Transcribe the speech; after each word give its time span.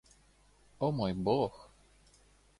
О 0.87 0.89
мой 1.01 1.13
бог! 1.13 1.69